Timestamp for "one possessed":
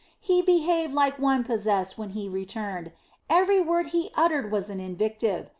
1.19-1.95